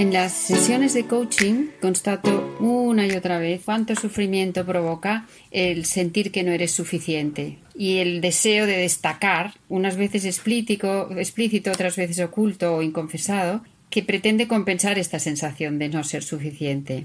[0.00, 6.32] En las sesiones de coaching constato una y otra vez cuánto sufrimiento provoca el sentir
[6.32, 12.18] que no eres suficiente y el deseo de destacar, unas veces explícito, explícito, otras veces
[12.20, 17.04] oculto o inconfesado, que pretende compensar esta sensación de no ser suficiente.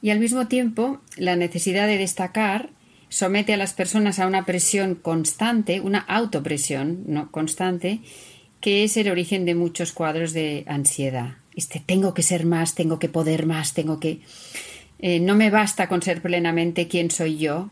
[0.00, 2.70] Y al mismo tiempo, la necesidad de destacar
[3.08, 7.98] somete a las personas a una presión constante, una autopresión no constante,
[8.60, 12.98] que es el origen de muchos cuadros de ansiedad este tengo que ser más, tengo
[12.98, 14.20] que poder más, tengo que...
[14.98, 17.70] Eh, no me basta con ser plenamente quien soy yo.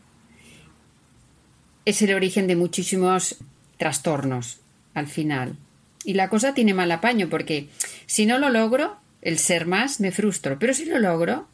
[1.85, 3.37] Es el origen de muchísimos
[3.77, 4.59] trastornos
[4.93, 5.55] al final.
[6.03, 7.69] Y la cosa tiene mal apaño porque
[8.05, 10.57] si no lo logro, el ser más, me frustro.
[10.59, 11.47] Pero si lo logro,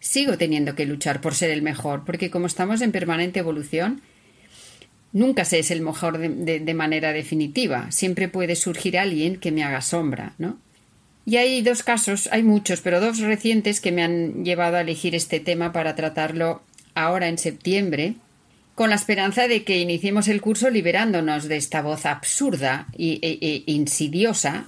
[0.00, 4.02] sigo teniendo que luchar por ser el mejor, porque como estamos en permanente evolución,
[5.12, 7.90] nunca se es el mejor de, de manera definitiva.
[7.92, 10.58] Siempre puede surgir alguien que me haga sombra, ¿no?
[11.24, 15.14] Y hay dos casos, hay muchos, pero dos recientes que me han llevado a elegir
[15.14, 16.62] este tema para tratarlo
[16.94, 18.14] ahora en septiembre,
[18.74, 23.62] con la esperanza de que iniciemos el curso liberándonos de esta voz absurda e, e
[23.70, 24.66] insidiosa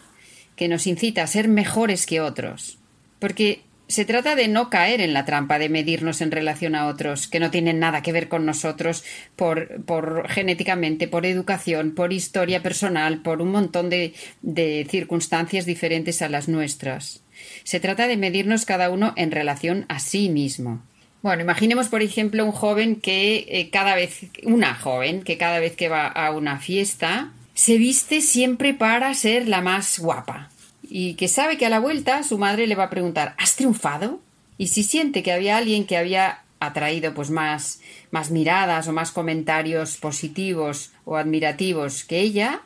[0.56, 2.78] que nos incita a ser mejores que otros.
[3.18, 7.28] Porque se trata de no caer en la trampa de medirnos en relación a otros
[7.28, 9.04] que no tienen nada que ver con nosotros
[9.36, 16.22] por, por genéticamente, por educación, por historia personal, por un montón de, de circunstancias diferentes
[16.22, 17.22] a las nuestras.
[17.62, 20.82] Se trata de medirnos cada uno en relación a sí mismo.
[21.22, 25.74] Bueno, imaginemos, por ejemplo, un joven que eh, cada vez, una joven que cada vez
[25.74, 30.50] que va a una fiesta se viste siempre para ser la más guapa
[30.96, 34.20] y que sabe que a la vuelta su madre le va a preguntar ¿Has triunfado?
[34.58, 37.80] Y si siente que había alguien que había atraído pues más,
[38.12, 42.62] más miradas o más comentarios positivos o admirativos que ella,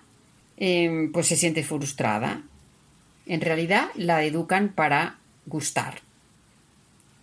[0.58, 2.42] em, pues se siente frustrada.
[3.24, 5.16] En realidad la educan para
[5.46, 6.02] gustar.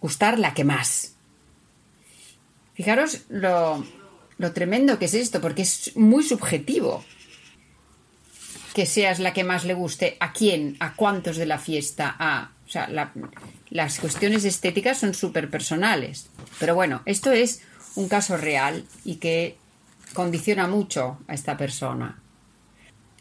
[0.01, 1.13] Gustar la que más.
[2.73, 3.85] Fijaros lo,
[4.39, 7.05] lo tremendo que es esto, porque es muy subjetivo
[8.75, 12.51] que seas la que más le guste, a quién, a cuántos de la fiesta, a...
[12.67, 12.89] O sea,
[13.69, 16.27] las cuestiones estéticas son súper personales.
[16.59, 17.61] Pero bueno, esto es
[17.95, 19.55] un caso real y que
[20.13, 22.19] condiciona mucho a esta persona.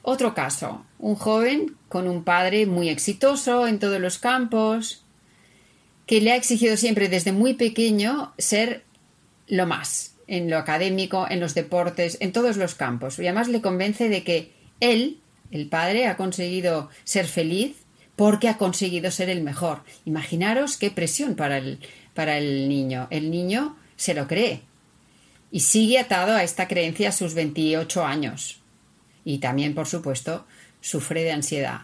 [0.02, 5.04] Otro caso, un joven con un padre muy exitoso en todos los campos,
[6.06, 8.82] que le ha exigido siempre desde muy pequeño ser
[9.46, 13.20] lo más, en lo académico, en los deportes, en todos los campos.
[13.20, 15.20] Y además le convence de que él
[15.54, 17.76] el padre ha conseguido ser feliz
[18.16, 19.84] porque ha conseguido ser el mejor.
[20.04, 21.78] Imaginaros qué presión para el,
[22.12, 23.06] para el niño.
[23.10, 24.62] El niño se lo cree
[25.52, 28.62] y sigue atado a esta creencia a sus 28 años.
[29.24, 30.44] Y también, por supuesto,
[30.80, 31.82] sufre de ansiedad.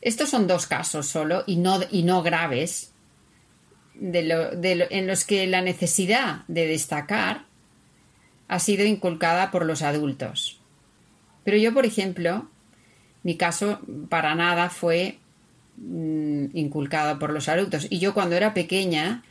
[0.00, 2.92] Estos son dos casos solo y no, y no graves
[4.00, 7.46] en los que la necesidad de destacar
[8.46, 10.57] ha sido inculcada por los adultos.
[11.48, 12.46] Pero yo, por ejemplo,
[13.22, 15.16] mi caso para nada fue
[15.78, 17.86] mm, inculcado por los adultos.
[17.88, 19.22] Y yo cuando era pequeña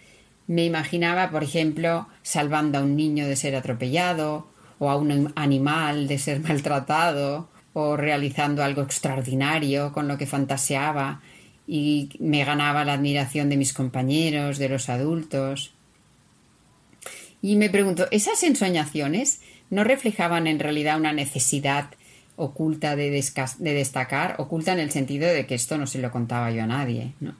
[0.48, 4.48] me imaginaba, por ejemplo, salvando a un niño de ser atropellado
[4.80, 11.22] o a un animal de ser maltratado o realizando algo extraordinario con lo que fantaseaba
[11.68, 15.72] y me ganaba la admiración de mis compañeros, de los adultos.
[17.44, 21.92] Y me pregunto, ¿esas ensoñaciones no reflejaban en realidad una necesidad
[22.38, 26.52] oculta de, de, destacar, oculta en el sentido de que esto no se lo contaba
[26.52, 27.36] yo a nadie, ¿no?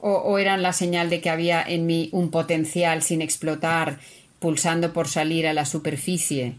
[0.00, 3.98] O, o, eran la señal de que había en mí un potencial sin explotar,
[4.38, 6.56] pulsando por salir a la superficie.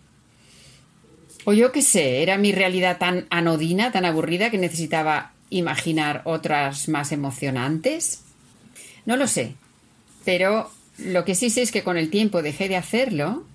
[1.46, 6.90] O yo qué sé, era mi realidad tan anodina, tan aburrida, que necesitaba imaginar otras
[6.90, 8.22] más emocionantes.
[9.06, 9.56] No lo sé,
[10.26, 13.46] pero lo que sí sé es que con el tiempo dejé de hacerlo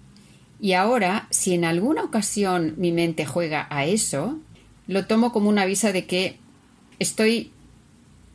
[0.64, 4.38] y ahora, si en alguna ocasión mi mente juega a eso,
[4.86, 6.38] lo tomo como un aviso de que
[6.98, 7.52] estoy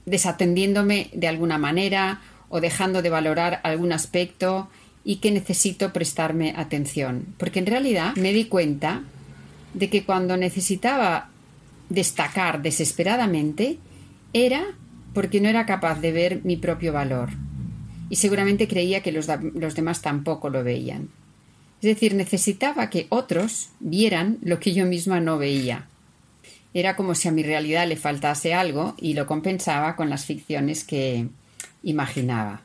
[0.06, 4.70] desatendiéndome de alguna manera o dejando de valorar algún aspecto
[5.04, 7.26] y que necesito prestarme atención.
[7.40, 9.02] Porque en realidad me di cuenta
[9.74, 11.32] de que cuando necesitaba
[11.90, 13.80] destacar desesperadamente
[14.34, 14.66] era
[15.16, 17.30] porque no era capaz de ver mi propio valor
[18.12, 21.10] y seguramente creía que los, los, demás tampoco lo veían.
[21.82, 25.88] Es decir, necesitaba que otros vieran lo que yo misma no veía.
[26.74, 30.84] Era como si a mi realidad le faltase algo y lo compensaba con las ficciones
[30.84, 31.28] que
[31.84, 32.62] imaginaba.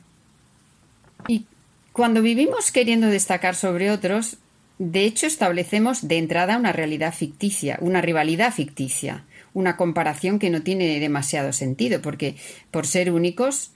[1.29, 1.47] Y
[1.93, 4.39] cuando vivimos queriendo destacar sobre otros,
[4.79, 9.25] de hecho establecemos de entrada una realidad ficticia, una rivalidad ficticia,
[9.55, 12.35] una comparación que no tiene demasiado sentido, porque
[12.73, 13.71] por ser únicos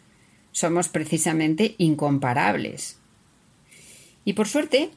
[0.50, 2.96] somos precisamente incomparables.
[4.24, 4.90] Y por suerte,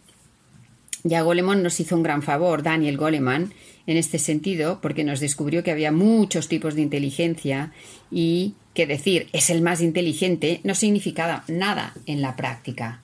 [1.03, 3.53] ya Goleman nos hizo un gran favor, Daniel Goleman,
[3.87, 7.71] en este sentido, porque nos descubrió que había muchos tipos de inteligencia
[8.11, 13.01] y que decir es el más inteligente no significaba nada en la práctica.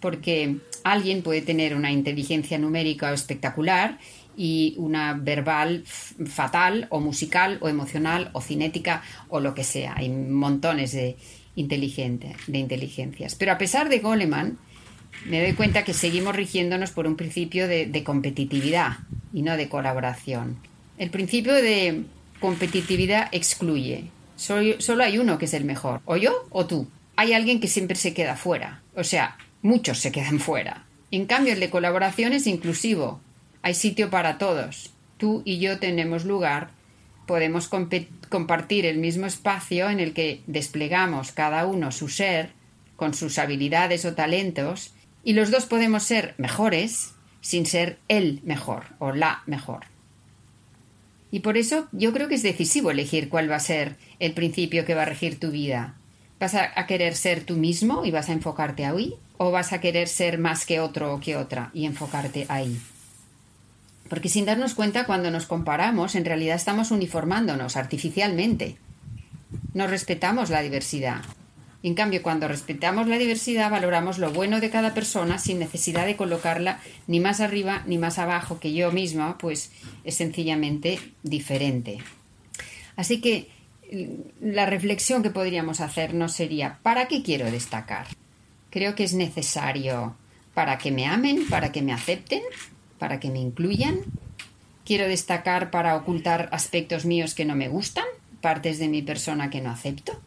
[0.00, 3.98] Porque alguien puede tener una inteligencia numérica espectacular
[4.36, 9.94] y una verbal fatal o musical o emocional o cinética o lo que sea.
[9.96, 11.16] Hay montones de,
[11.56, 13.34] de inteligencias.
[13.34, 14.58] Pero a pesar de Goleman,
[15.24, 18.98] me doy cuenta que seguimos rigiéndonos por un principio de, competitividad
[19.32, 20.58] y no de colaboración.
[20.98, 22.04] El principio de
[22.40, 24.04] competitividad excluye.
[24.36, 26.88] Soy, solo hay uno que es el mejor, o yo o tú.
[27.16, 30.84] Hay alguien que siempre se queda fuera, o sea, muchos se quedan fuera.
[31.10, 33.20] En cambio, el de colaboración es inclusivo.
[33.62, 34.90] Hay sitio para todos.
[35.16, 36.70] Tú y yo tenemos lugar
[37.26, 37.68] podemos
[38.28, 42.50] compartir el mismo espacio en el que desplegamos cada uno su ser
[42.94, 44.92] con sus habilidades o talentos
[45.26, 49.86] y los dos podemos ser mejores sin ser el mejor o la mejor.
[51.32, 54.84] Y por eso yo creo que es decisivo elegir cuál va a ser el principio
[54.84, 55.96] que va a regir tu vida.
[56.38, 59.14] ¿Vas a, querer ser tú mismo y vas a enfocarte ahí?
[59.36, 62.80] ¿O vas a querer ser más que otro o que otra y enfocarte ahí?
[64.08, 68.76] Porque sin darnos cuenta, cuando nos comparamos, en realidad estamos uniformándonos artificialmente.
[69.74, 71.22] No respetamos la diversidad.
[71.86, 76.16] En cambio, cuando respetamos la diversidad, valoramos lo bueno de cada persona sin necesidad de
[76.16, 79.70] colocarla ni más arriba ni más abajo que yo misma, pues
[80.02, 81.98] es sencillamente diferente.
[82.96, 83.50] Así que
[84.40, 88.08] la reflexión que podríamos hacernos sería, ¿para qué quiero destacar?
[88.70, 90.16] Creo que es necesario
[90.54, 92.42] para que me amen, para que me acepten,
[92.98, 94.00] para que me incluyan.
[94.84, 98.06] Quiero destacar para ocultar aspectos míos que no me gustan,
[98.40, 100.20] partes de mi persona que no acepto.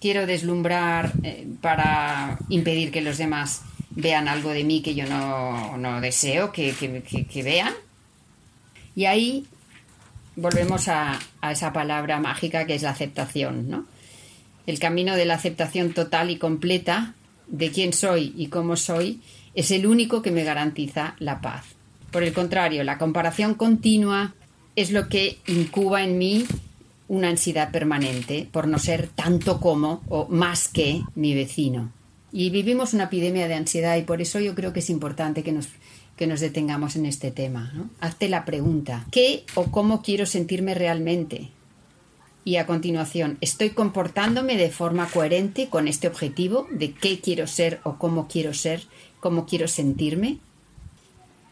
[0.00, 6.00] Quiero deslumbrar eh, para impedir que los demás vean algo de mí que yo no,
[6.00, 6.74] deseo que,
[7.44, 7.74] vean.
[8.96, 9.46] Y ahí
[10.36, 13.86] volvemos a, a, esa palabra mágica que es la aceptación, ¿no?
[14.66, 17.14] El camino de la aceptación total y completa
[17.46, 19.20] de quién soy y cómo soy
[19.54, 21.64] es el único que me garantiza la paz.
[22.10, 24.34] Por el contrario, la comparación continua
[24.76, 26.46] es lo que incuba en mí
[27.10, 31.92] una ansiedad permanente por no ser tanto como o más que mi vecino.
[32.30, 35.50] Y vivimos una epidemia de ansiedad y por eso yo creo que es importante que
[35.50, 35.66] nos,
[36.14, 37.90] que nos detengamos en este tema.
[38.00, 41.48] Hazte la pregunta, ¿qué o cómo quiero sentirme realmente?
[42.44, 47.80] Y a continuación, ¿estoy comportándome de forma coherente con este objetivo de qué quiero ser
[47.82, 48.82] o cómo quiero ser?
[49.20, 50.38] cómo quiero sentirme.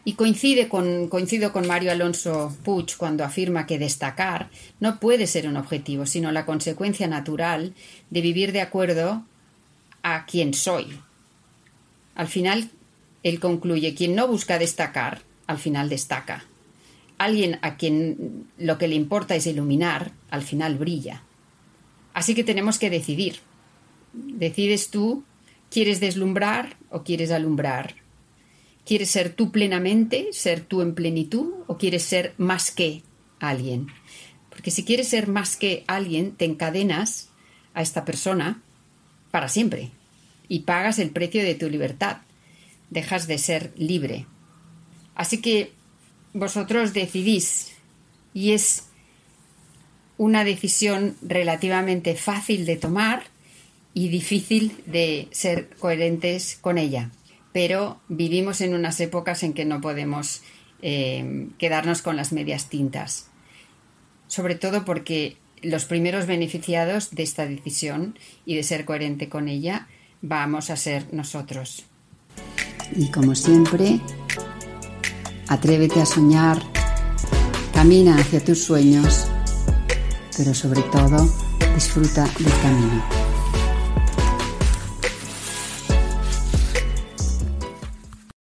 [0.09, 4.49] Y coincido con Mario Alonso Puig cuando afirma que destacar
[4.79, 7.75] no puede ser un objetivo, sino la consecuencia natural
[8.09, 9.23] de vivir de acuerdo
[10.01, 10.99] a quien soy.
[12.15, 12.71] Al final,
[13.21, 16.43] él concluye, quien no busca destacar, al final destaca.
[17.19, 21.21] Alguien a quien lo que le importa es iluminar, al final brilla.
[22.15, 23.41] Así que tenemos que decidir.
[24.13, 25.23] Decides tú
[25.69, 27.93] ¿Quieres deslumbrar o quieres alumbrar?
[28.89, 33.03] ¿Quieres ser tú plenamente, ser tú en plenitud o quieres ser más que
[33.39, 33.85] alguien?
[34.49, 37.29] Porque si quieres ser más que alguien, te encadenas
[37.75, 38.63] a esta persona
[39.29, 39.91] para siempre
[40.47, 42.21] y pagas el precio de tu libertad.
[42.89, 44.25] Dejas de ser libre.
[45.13, 45.71] Así que
[46.33, 47.73] vosotros decidís
[48.33, 48.85] y es
[50.17, 53.21] una decisión relativamente fácil de tomar
[53.93, 57.11] y difícil de ser coherentes con ella.
[57.51, 60.41] Pero vivimos en unas épocas en que no podemos
[60.81, 63.27] eh, quedarnos con las medias tintas.
[64.27, 69.87] Sobre todo porque los primeros beneficiados de esta decisión y de ser coherente con ella
[70.21, 71.85] vamos a ser nosotros.
[72.95, 73.99] Y como siempre,
[75.47, 76.61] atrévete a soñar,
[77.73, 79.27] camina hacia tus sueños,
[80.37, 81.29] pero sobre todo
[81.75, 83.18] disfruta del camino.